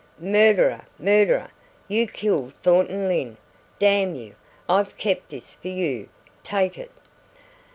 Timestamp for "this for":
5.29-5.67